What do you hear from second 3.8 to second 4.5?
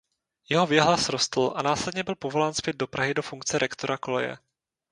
koleje.